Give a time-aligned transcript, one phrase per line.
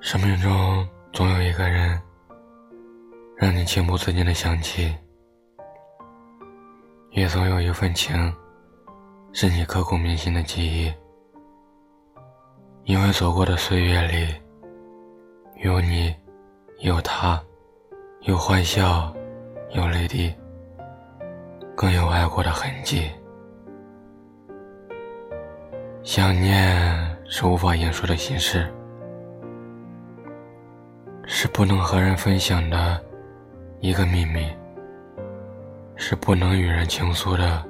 [0.00, 2.00] 生命中总有一个人，
[3.36, 4.92] 让你情不自禁的想起；
[7.12, 8.34] 也总有一份情，
[9.32, 10.92] 是你刻骨铭心的记忆。
[12.84, 14.34] 因为走过的岁月里，
[15.62, 16.14] 有你，
[16.80, 17.40] 有他，
[18.22, 19.14] 有欢笑，
[19.70, 20.34] 有泪滴，
[21.76, 23.08] 更有爱过的痕迹。
[26.04, 28.66] 想念是无法言说的心事。
[31.24, 33.00] 是不能和人分享的
[33.78, 34.50] 一个秘密，
[35.94, 37.64] 是不能与人倾诉的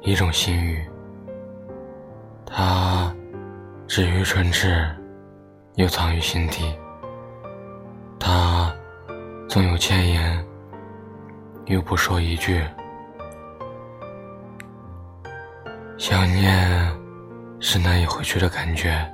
[0.00, 0.82] 一种心语。
[2.46, 3.14] 它
[3.86, 4.88] 止于唇齿，
[5.74, 6.74] 又藏于心底。
[8.18, 8.74] 它
[9.48, 10.44] 总有千言，
[11.66, 12.64] 又不说一句。
[15.98, 16.90] 想念
[17.60, 19.06] 是难以回去的感觉，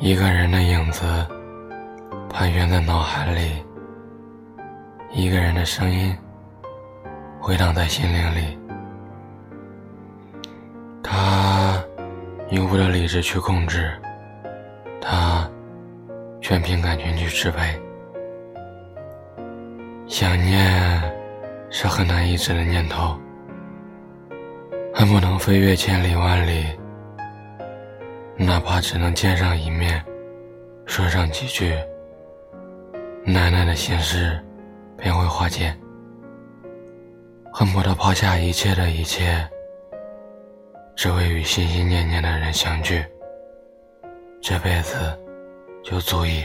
[0.00, 1.04] 一个人的影子。
[2.28, 3.64] 盘旋在脑海里，
[5.10, 6.14] 一个人的声音
[7.40, 8.58] 回荡在心灵里。
[11.02, 11.82] 他
[12.50, 13.90] 用不得理智去控制，
[15.00, 15.48] 他
[16.42, 17.80] 全凭感情去支配。
[20.06, 21.02] 想念
[21.70, 23.18] 是很难抑制的念头，
[25.08, 26.66] 不能飞越千里万里，
[28.36, 30.04] 哪怕只能见上一面，
[30.86, 31.74] 说上几句。
[33.24, 34.40] 奶奶的心事
[34.96, 35.74] 便会化解，
[37.52, 39.48] 恨不得抛下一切的一切，
[40.94, 43.04] 只为与心心念念的人相聚。
[44.40, 44.96] 这辈子
[45.82, 46.44] 就足以。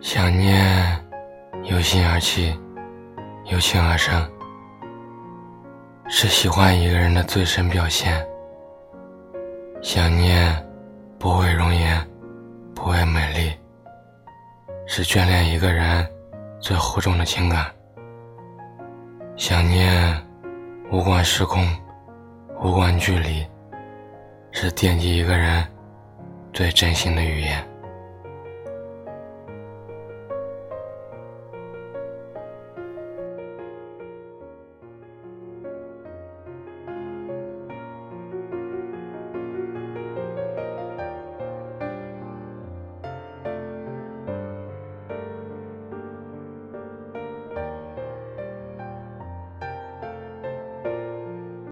[0.00, 1.04] 想念
[1.64, 2.58] 由心而起，
[3.46, 4.26] 由情而生，
[6.08, 8.26] 是喜欢一个人的最深表现。
[9.82, 10.54] 想念
[11.18, 12.04] 不为容颜。
[12.78, 13.52] 不为美丽，
[14.86, 16.06] 是眷恋一个人
[16.60, 17.66] 最厚重的情感。
[19.34, 20.14] 想念
[20.92, 21.66] 无关时空，
[22.62, 23.44] 无关距离，
[24.52, 25.66] 是惦记一个人
[26.52, 27.66] 最真心的语言。